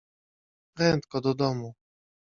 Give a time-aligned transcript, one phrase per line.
[0.73, 1.73] Prędko do domu!